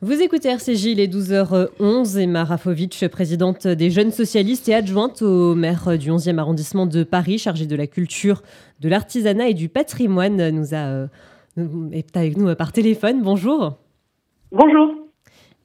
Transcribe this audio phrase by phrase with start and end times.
[0.00, 5.56] Vous écoutez RCJ, il est 12h11 et Rafovic, présidente des Jeunes Socialistes et adjointe au
[5.56, 8.42] maire du 11e arrondissement de Paris, chargée de la culture,
[8.78, 11.08] de l'artisanat et du patrimoine, nous euh,
[11.90, 13.22] est avec nous par téléphone.
[13.22, 13.76] Bonjour.
[14.52, 15.07] Bonjour.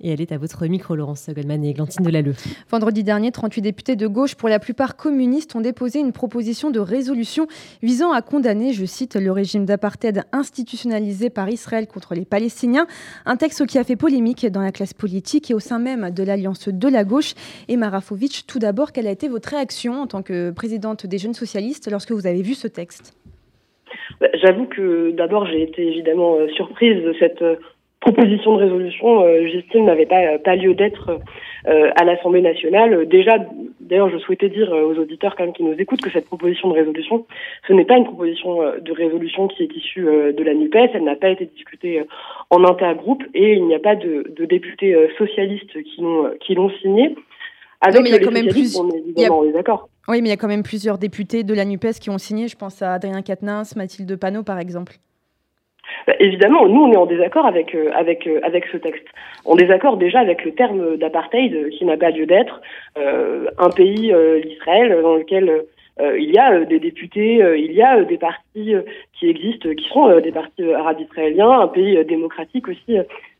[0.03, 2.33] Et elle est à votre micro, Laurence Goldman et Glantine Delalleux.
[2.69, 6.79] Vendredi dernier, 38 députés de gauche, pour la plupart communistes, ont déposé une proposition de
[6.81, 7.47] résolution
[7.81, 12.85] visant à condamner, je cite, le régime d'apartheid institutionnalisé par Israël contre les Palestiniens.
[13.25, 16.23] Un texte qui a fait polémique dans la classe politique et au sein même de
[16.23, 17.33] l'alliance de la gauche.
[17.69, 21.33] Et Marafovic, tout d'abord, quelle a été votre réaction en tant que présidente des jeunes
[21.33, 23.17] socialistes lorsque vous avez vu ce texte?
[24.19, 27.55] Bah, J'avoue que d'abord j'ai été évidemment euh, surprise de cette euh,
[28.03, 31.21] proposition de résolution, euh, j'estime, n'avait pas, pas lieu d'être
[31.67, 33.07] euh, à l'Assemblée nationale.
[33.07, 33.37] Déjà,
[33.79, 36.67] d'ailleurs, je souhaitais dire euh, aux auditeurs quand même qui nous écoutent que cette proposition
[36.69, 37.25] de résolution,
[37.65, 41.15] ce n'est pas une proposition de résolution qui est issue de la NUPES, elle n'a
[41.15, 42.03] pas été discutée
[42.49, 46.71] en intergroupe et il n'y a pas de, de députés socialistes qui l'ont qui l'ont
[46.81, 47.15] signée.
[47.79, 48.77] Avec mais il y a quand même plus...
[48.95, 49.89] évidemment, d'accord.
[50.07, 52.47] Oui, mais il y a quand même plusieurs députés de la NUPES qui ont signé.
[52.47, 54.97] Je pense à Adrien Quatennens, Mathilde Panot, par exemple.
[56.07, 59.07] Bah, évidemment, nous, on est en désaccord avec euh, avec euh, avec ce texte.
[59.45, 62.61] En désaccord déjà avec le terme d'apartheid euh, qui n'a pas lieu d'être.
[62.95, 65.63] un pays, l'Israël, dans lequel
[65.99, 68.73] il y a des députés, il y a des partis
[69.13, 71.51] qui existent, qui sont des partis arabes israéliens.
[71.51, 72.97] Un pays démocratique aussi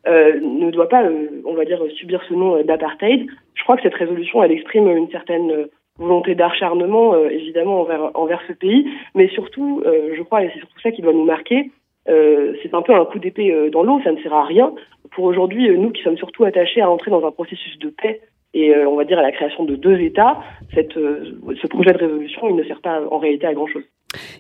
[0.07, 1.03] ne doit pas,
[1.45, 3.27] on va dire, subir ce nom d'apartheid.
[3.55, 5.67] Je crois que cette résolution, elle exprime une certaine
[5.97, 10.91] volonté d'acharnement, évidemment, envers envers ce pays, mais surtout, je crois, et c'est surtout ça
[10.91, 11.69] qui doit nous marquer,
[12.09, 14.73] euh, c'est un peu un coup d'épée euh, dans l'eau, ça ne sert à rien.
[15.11, 18.21] Pour aujourd'hui, euh, nous qui sommes surtout attachés à entrer dans un processus de paix
[18.55, 20.37] et on va dire à la création de deux États,
[20.75, 23.81] ce projet de résolution, il ne sert pas en réalité à grand-chose.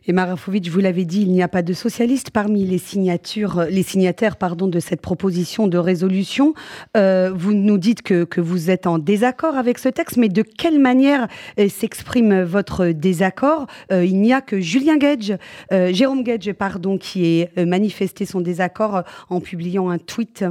[0.07, 3.83] Et Marafovic, vous l'avez dit, il n'y a pas de socialistes parmi les signatures, les
[3.83, 6.53] signataires pardon, de cette proposition de résolution.
[6.97, 10.41] Euh, vous nous dites que, que, vous êtes en désaccord avec ce texte, mais de
[10.41, 11.27] quelle manière
[11.59, 13.67] euh, s'exprime votre désaccord?
[13.91, 15.33] Euh, Il n'y a que Julien Gage,
[15.71, 20.45] Jérôme Gage, pardon, qui ait manifesté son désaccord en publiant un tweet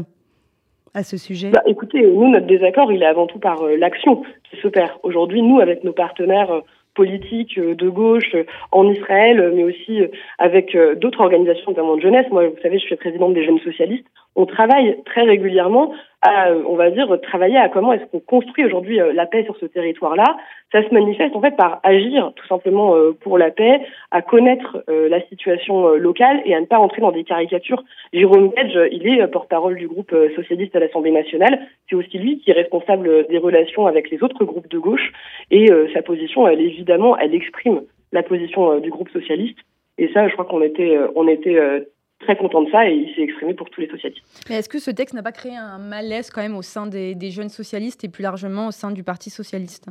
[0.94, 4.60] à ce sujet bah, Écoutez, nous, notre désaccord, il est avant tout par l'action qui
[4.60, 4.92] se perd.
[5.02, 6.62] Aujourd'hui, nous, avec nos partenaires
[6.94, 10.00] politique euh, de gauche euh, en Israël, euh, mais aussi
[10.38, 12.26] avec d'autres organisations, notamment de jeunesse.
[12.30, 14.06] Moi, vous savez, je suis présidente des jeunes socialistes.
[14.37, 19.00] On travaille très régulièrement à, on va dire, travailler à comment est-ce qu'on construit aujourd'hui
[19.12, 20.37] la paix sur ce territoire-là.
[20.70, 23.81] Ça se manifeste en fait par agir tout simplement pour la paix,
[24.12, 27.82] à connaître la situation locale et à ne pas entrer dans des caricatures.
[28.12, 31.59] Jérôme Gage, il est porte-parole du groupe socialiste à l'Assemblée nationale.
[31.91, 35.12] C'est aussi lui qui est responsable des relations avec les autres groupes de gauche
[35.50, 37.82] et sa position, elle évidemment, elle exprime
[38.12, 39.59] la position euh, du groupe socialiste.
[39.99, 41.81] Et ça, je crois qu'on était, euh, on était euh,
[42.22, 44.24] très content de ça et il s'est exprimé pour tous les socialistes.
[44.48, 47.30] Mais est-ce que ce texte n'a pas créé un malaise quand même au sein des,
[47.30, 49.88] jeunes socialistes et plus largement au sein du Parti socialiste?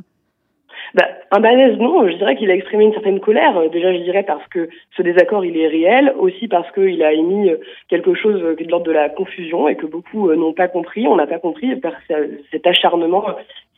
[0.94, 2.06] Bah, un malaise, non.
[2.06, 3.70] Je dirais qu'il a exprimé une certaine colère.
[3.70, 6.12] Déjà, je dirais parce que ce désaccord, il est réel.
[6.18, 7.50] Aussi parce qu'il a émis
[7.88, 11.06] quelque chose de l'ordre de la confusion et que beaucoup n'ont pas compris.
[11.06, 11.94] On n'a pas compris par
[12.50, 13.24] cet acharnement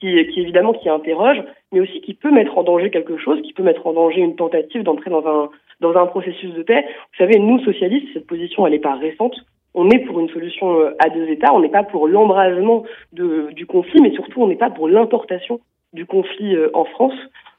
[0.00, 1.42] qui, qui évidemment qui interroge,
[1.72, 4.36] mais aussi qui peut mettre en danger quelque chose, qui peut mettre en danger une
[4.36, 5.50] tentative d'entrer dans un
[5.84, 6.84] dans un processus de paix.
[6.87, 9.37] Vous savez, nous socialistes, cette position, elle n'est pas récente.
[9.75, 11.53] On est pour une solution euh, à deux États.
[11.53, 15.61] On n'est pas pour l'embrasement du conflit, mais surtout on n'est pas pour l'importation
[15.93, 17.15] du conflit euh, en France.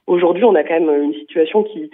[0.08, 1.92] Aujourd'hui, on a quand même une situation qui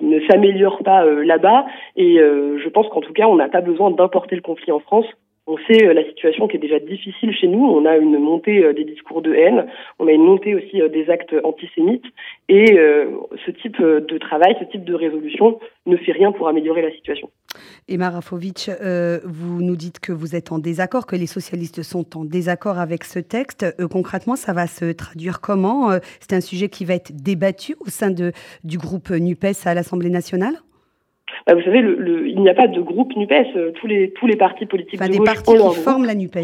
[0.00, 1.66] ne s'améliore pas euh, là-bas.
[1.96, 5.06] Et je pense qu'en tout cas, on n'a pas besoin d'importer le conflit en France
[5.48, 7.64] on sait euh, la situation qui est déjà difficile chez nous.
[7.64, 9.66] On a une montée euh, des discours de haine,
[9.98, 12.04] on a une montée aussi euh, des actes antisémites.
[12.50, 12.78] Et
[13.44, 17.30] ce type de travail, ce type de résolution ne fait rien pour améliorer la situation.
[17.88, 18.70] Emma Rafovic,
[19.24, 23.04] vous nous dites que vous êtes en désaccord, que les socialistes sont en désaccord avec
[23.04, 23.66] ce texte.
[23.90, 25.90] concrètement, ça va se traduire comment?
[26.20, 30.54] C'est un sujet qui va être débattu au sein du groupe NUPES à l'Assemblée nationale?
[31.46, 33.32] Bah, vous savez, le, il n'y a pas de groupe Nupes.
[33.56, 36.38] Euh, tous les tous les partis politiques enfin, de des partis qui forment la Nupes.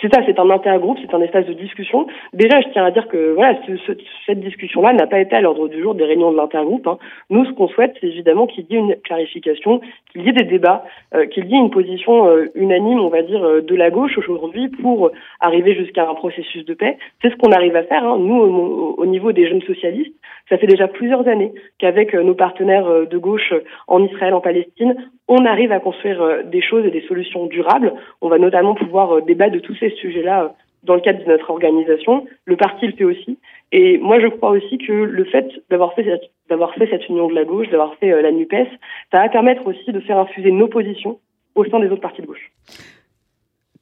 [0.00, 2.06] C'est ça, c'est un intergroupe, c'est un espace de discussion.
[2.32, 3.94] Déjà, je tiens à dire que voilà, ce,
[4.26, 6.86] cette discussion-là n'a pas été à l'ordre du jour des réunions de l'intergroupe.
[6.86, 6.98] Hein.
[7.28, 9.80] Nous, ce qu'on souhaite, c'est évidemment qu'il y ait une clarification,
[10.10, 10.84] qu'il y ait des débats,
[11.14, 14.16] euh, qu'il y ait une position euh, unanime, on va dire, euh, de la gauche
[14.16, 15.10] aujourd'hui pour
[15.40, 16.96] arriver jusqu'à un processus de paix.
[17.20, 18.04] C'est ce qu'on arrive à faire.
[18.04, 18.16] Hein.
[18.18, 20.14] Nous, au, au, niveau des jeunes socialistes,
[20.48, 23.52] ça fait déjà plusieurs années qu'avec nos partenaires de gauche
[23.88, 24.96] en Israël, en Palestine,
[25.28, 27.92] on arrive à construire des choses et des solutions durables.
[28.20, 30.48] On va notamment pouvoir débattre de tous ces sujets-là euh,
[30.82, 32.26] dans le cadre de notre organisation.
[32.44, 33.38] Le parti le fait aussi.
[33.70, 37.28] Et moi, je crois aussi que le fait d'avoir fait cette, d'avoir fait cette union
[37.28, 38.68] de la gauche, d'avoir fait euh, la NUPES,
[39.10, 41.18] ça va permettre aussi de faire infuser nos positions
[41.54, 42.50] au sein des autres partis de gauche.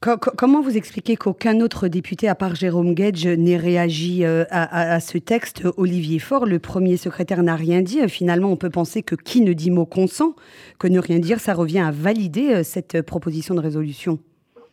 [0.00, 5.19] Comment vous expliquez qu'aucun autre député, à part Jérôme Gage, n'ait réagi euh, à, ce
[5.19, 5.67] texte?
[5.76, 8.00] Olivier Faure, le premier secrétaire, n'a rien dit.
[8.08, 10.35] Finalement, on peut penser que qui ne dit mot consent,
[10.79, 14.19] que ne rien dire, ça revient à valider euh, cette proposition de résolution.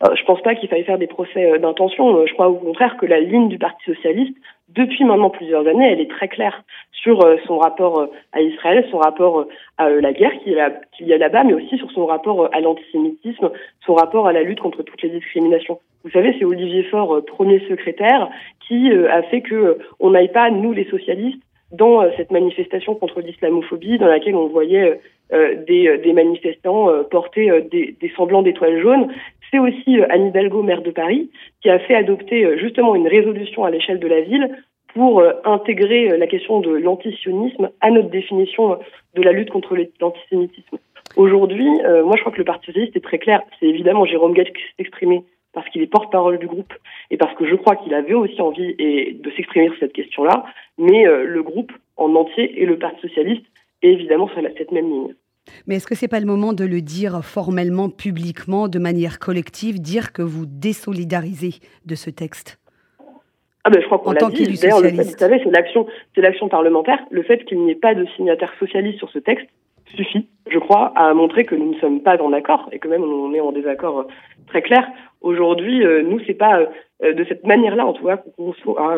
[0.01, 2.25] Je pense pas qu'il faille faire des procès d'intention.
[2.25, 4.37] Je crois au contraire que la ligne du Parti socialiste,
[4.77, 8.85] depuis maintenant plusieurs années, elle est très claire sur euh, son rapport euh, à Israël,
[8.91, 9.47] son rapport euh,
[9.77, 13.49] à la guerre qu'il y a là-bas, mais aussi sur son rapport à l'antisémitisme,
[13.85, 15.79] son rapport à la lutte contre toutes les discriminations.
[16.03, 18.29] Vous savez, c'est Olivier Faure, premier secrétaire,
[18.67, 21.41] qui a fait que on n'aille pas, nous les socialistes,
[21.71, 24.99] dans cette manifestation contre l'islamophobie dans laquelle on voyait
[25.31, 29.09] des, des, manifestants porter des, des semblants d'étoiles jaunes.
[29.51, 31.29] C'est aussi Anne Hidalgo, maire de Paris,
[31.61, 34.49] qui a fait adopter justement une résolution à l'échelle de la ville
[34.97, 38.79] pour euh, intégrer euh, la question de l'antisionisme à notre définition
[39.15, 40.77] de la lutte contre l'antisémitisme.
[41.15, 43.41] Aujourd'hui, euh, moi je crois que le Parti socialiste est très clair.
[43.59, 45.23] C'est évidemment Jérôme Gage qui s'est exprimé
[45.53, 46.73] parce qu'il est porte-parole du groupe
[47.09, 50.45] et parce que je crois qu'il avait aussi envie et de s'exprimer sur cette question-là,
[50.77, 53.45] mais le groupe en entier et le Parti socialiste
[53.81, 55.15] est évidemment sur cette même ligne.
[55.65, 59.79] Mais est-ce que c'est pas le moment de le dire formellement, publiquement, de manière collective,
[59.79, 61.55] dire que vous désolidarisez
[61.85, 62.59] de ce texte?
[63.63, 64.59] Ah ben, je crois qu'on l'a dit.
[64.61, 66.99] D'ailleurs, vous savez, c'est l'action, c'est l'action parlementaire.
[67.11, 69.47] Le fait qu'il n'y ait pas de signataire socialiste sur ce texte
[69.95, 73.03] suffit, je crois, à montrer que nous ne sommes pas en accord et que même
[73.03, 74.03] on est en désaccord euh,
[74.47, 74.87] très clair.
[75.21, 76.67] Aujourd'hui, euh, nous, c'est pas
[77.03, 78.95] euh, de cette manière-là, en tout cas, qu'on hein,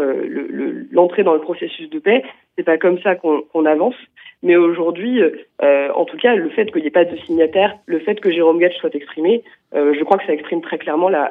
[0.92, 2.24] l'entrée dans le processus de paix.
[2.57, 3.95] C'est pas comme ça qu'on avance.
[4.42, 8.00] Mais aujourd'hui, euh, en tout cas, le fait qu'il n'y ait pas de signataire, le
[8.00, 9.44] fait que Jérôme Gage soit exprimé,
[9.75, 11.30] euh, je crois que ça exprime très clairement la,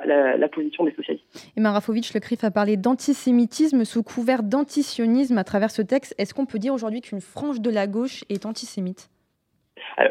[0.52, 1.50] position des socialistes.
[1.56, 6.14] Et Marafovitch, le CRIF a parlé d'antisémitisme sous couvert d'antisionisme à travers ce texte.
[6.18, 9.08] Est-ce qu'on peut dire aujourd'hui qu'une frange de la gauche est antisémite?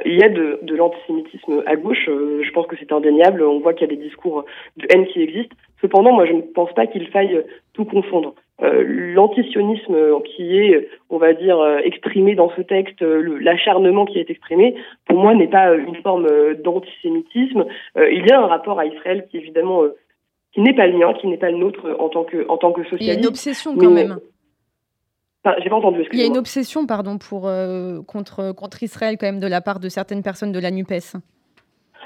[0.05, 3.73] Il y a de, l'antisémitisme à gauche, euh, je pense que c'est indéniable, on voit
[3.73, 4.45] qu'il y a des discours
[4.77, 5.55] de haine qui existent.
[5.81, 7.43] Cependant, moi je ne pense pas qu'il faille
[7.73, 8.35] tout confondre.
[8.63, 14.29] Euh, l'antisionisme qui est, on va dire, euh, exprimé dans ce texte, l'acharnement qui est
[14.29, 14.75] exprimé,
[15.07, 16.27] pour moi n'est pas une forme
[16.63, 17.65] d'antisémitisme.
[17.95, 19.83] il y a un rapport à Israël qui évidemment
[20.53, 22.71] qui n'est pas le mien, qui n'est pas le nôtre en tant que en tant
[22.71, 23.03] que socialiste.
[23.03, 24.17] Il y a une obsession quand même.
[25.61, 26.07] J'ai pas entendu.
[26.11, 27.49] Il y a une obsession, pardon, pour
[28.07, 30.93] contre contre Israël quand même de la part de certaines personnes de la Nupes.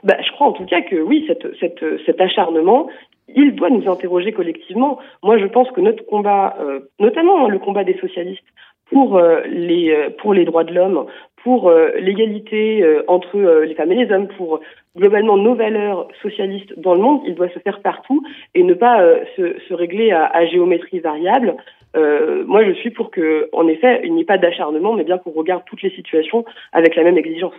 [0.03, 2.87] Bah, je crois en tout cas que oui, cette, cette, cet acharnement,
[3.35, 4.99] il doit nous interroger collectivement.
[5.23, 8.43] Moi, je pense que notre combat, euh, notamment hein, le combat des socialistes
[8.89, 11.05] pour euh, les euh, pour les droits de l'homme,
[11.43, 14.59] pour l'égalité entre les femmes et les hommes, pour
[14.97, 18.23] globalement nos valeurs socialistes dans le monde, il doit se faire partout
[18.55, 19.03] et ne pas
[19.35, 21.55] se, se, régler à, à, géométrie variable.
[21.95, 25.31] moi, je suis pour que, en effet, il n'y ait pas d'acharnement, mais bien qu'on
[25.31, 27.55] regarde toutes les situations avec la même exigence.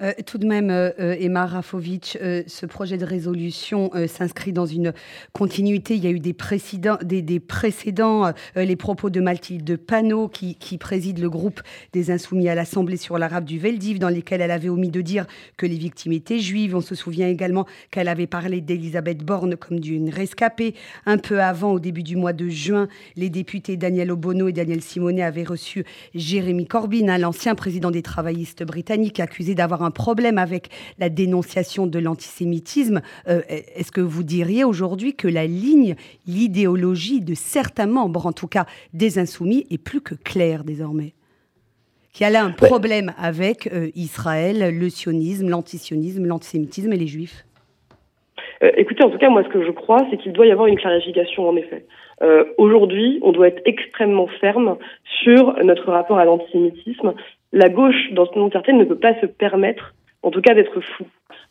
[0.00, 2.16] Euh, tout de même, euh, euh, Emma Rafovitch,
[2.46, 4.92] ce projet de résolution s'inscrit dans une
[5.32, 5.94] continuité.
[5.94, 10.78] Il y a eu des précédents, des, précédents les propos de Mathilde Panot, qui, qui,
[10.78, 11.60] préside le groupe
[11.92, 15.26] des Insoumis à l'Assemblée sur l'arabe du Veldiv, dans lesquels elle avait omis de dire
[15.56, 16.74] que les victimes étaient juives.
[16.74, 20.74] On se souvient également qu'elle avait parlé d'Elisabeth Borne comme d'une rescapée.
[21.06, 24.82] Un peu avant, au début du mois de juin, les députés Daniel Obono et Daniel
[24.82, 25.84] Simonet avaient reçu
[26.14, 30.68] Jérémy Corbyn, hein, l'ancien président des travaillistes britanniques, accusé d'avoir un problème avec
[30.98, 33.00] la dénonciation de l'antisémitisme.
[33.28, 35.94] Euh, est-ce que vous diriez aujourd'hui que la ligne,
[36.26, 41.14] l'idéologie de certains membres, en tout cas des insoumis, est plus que claire désormais?
[42.12, 47.06] Qu'il y a là un problème avec euh, Israël, le sionisme, l'antisionisme, l'antisémitisme et les
[47.06, 47.44] juifs?
[48.62, 50.66] Euh, écoutez, en tout cas, moi, ce que je crois, c'est qu'il doit y avoir
[50.66, 51.86] une clarification, en effet.
[52.56, 54.76] Aujourd'hui, on doit être extrêmement ferme
[55.22, 57.14] sur notre rapport à l'antisémitisme
[57.52, 61.04] la gauche, dans monde certaine, ne peut pas se permettre, en tout cas, d'être fou.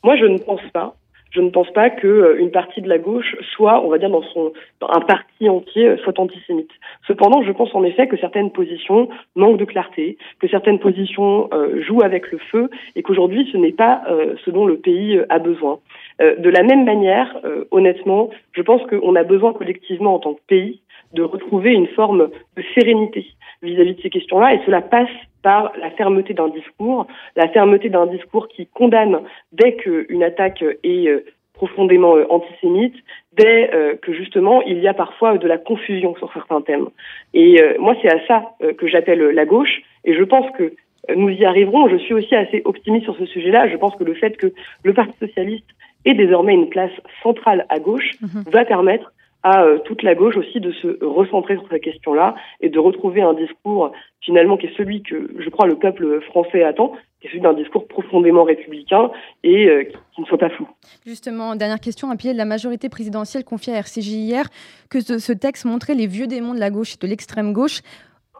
[0.03, 0.95] Moi, je ne pense pas.
[1.31, 4.23] Je ne pense pas que euh, partie de la gauche soit, on va dire, dans
[4.23, 6.71] son un parti entier euh, soit antisémite.
[7.05, 11.81] Cependant, je pense en effet que certaines positions manquent de clarté, que certaines positions euh,
[11.83, 14.03] jouent avec le feu, et qu'aujourd'hui, ce n'est pas
[14.45, 15.79] ce dont le pays a besoin.
[16.19, 17.35] de la même manière,
[17.71, 20.81] honnêtement, je pense qu'on a besoin collectivement en tant que pays
[21.13, 23.25] de retrouver une forme de sérénité
[23.61, 25.09] vis-à-vis de ces questions-là, et cela passe
[25.41, 29.21] par la fermeté d'un discours, la fermeté d'un discours qui condamne
[29.51, 32.95] dès qu'une attaque est euh, profondément euh, antisémite,
[33.33, 36.89] dès euh, que justement il y a parfois de la confusion sur certains thèmes.
[37.33, 38.43] Et moi, c'est à ça
[38.77, 40.73] que j'appelle la gauche, et je pense que
[41.15, 41.87] nous y arriverons.
[41.87, 43.69] Je suis aussi assez optimiste sur ce sujet-là.
[43.69, 45.69] Je pense que le fait que le Parti socialiste
[46.05, 46.91] ait désormais une place
[47.23, 48.43] centrale à gauche mhm.
[48.51, 49.13] va permettre
[49.47, 53.33] à toute la gauche aussi de se recentrer sur cette question-là et de retrouver un
[53.33, 57.41] discours finalement qui est celui que je crois le peuple français attend, qui est celui
[57.41, 59.09] d'un discours profondément républicain
[59.43, 60.67] et qui, ne soit pas flou.
[61.05, 64.45] Justement, dernière question, un pilier de la majorité présidentielle confié à RCJ hier
[64.89, 67.79] que ce, texte montrait les vieux démons de la gauche et de l'extrême gauche.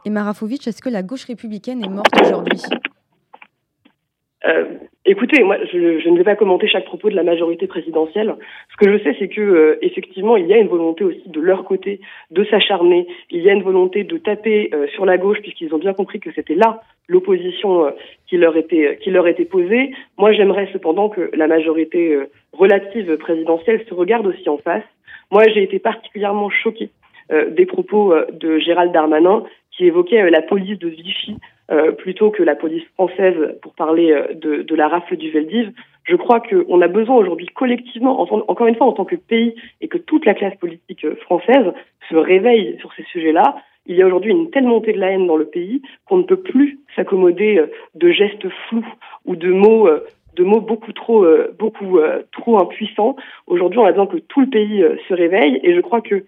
[0.04, 2.60] Et Marafovic, est-ce que la gauche républicaine est morte aujourd'hui?
[4.46, 8.34] Euh, écoutez, moi, je, ne vais pas commenter chaque propos de la majorité présidentielle.
[8.70, 11.40] Ce que je sais, c'est que euh, effectivement, il y a une volonté aussi de
[11.40, 12.00] leur côté
[12.30, 13.06] de s'acharner.
[13.30, 16.20] Il y a une volonté de taper euh, sur la gauche, puisqu'ils ont bien compris
[16.20, 17.90] que c'était là l'opposition euh,
[18.26, 19.92] qui leur était qui leur était posée.
[20.18, 22.18] Moi, j'aimerais cependant que la majorité
[22.52, 24.84] relative présidentielle se regarde aussi en face.
[25.30, 26.90] Moi, j'ai été particulièrement choquée
[27.50, 31.36] des propos de Gérald Darmanin qui évoquait la police de Vichy
[31.70, 35.70] euh, plutôt que la police française pour parler euh, de, de la rafle du Veldiv.
[36.04, 39.88] Je crois qu'on a besoin aujourd'hui collectivement, encore une fois en tant que pays, et
[39.88, 41.66] que toute la classe politique euh, française
[42.08, 43.56] se réveille sur ces sujets-là.
[43.84, 46.22] Il y a aujourd'hui une telle montée de la haine dans le pays qu'on ne
[46.22, 47.62] peut plus s'accommoder
[47.94, 48.86] de gestes flous
[49.26, 49.88] ou de mots
[50.36, 51.26] de mots beaucoup trop
[51.58, 51.98] beaucoup
[52.32, 53.16] trop impuissants.
[53.46, 56.24] Aujourd'hui, on a besoin que tout le pays se réveille et je crois que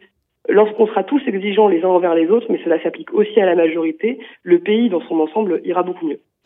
[0.49, 3.55] Lorsqu'on sera tous exigeants les uns envers les autres, mais cela s'applique aussi à la
[3.55, 6.21] majorité, le pays dans son ensemble ira beaucoup mieux.